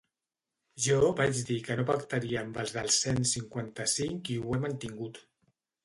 Jo 0.85 1.11
vaig 1.19 1.41
dir 1.51 1.59
que 1.67 1.77
no 1.81 1.85
pactaria 1.91 2.41
amb 2.43 2.59
els 2.65 2.75
del 2.79 2.91
cent 2.99 3.23
cinquanta-cinc 3.35 4.37
i 4.39 4.43
ho 4.45 4.53
he 4.59 4.65
mantingut. 4.69 5.27